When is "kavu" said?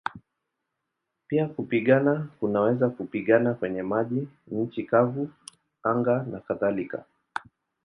4.83-5.29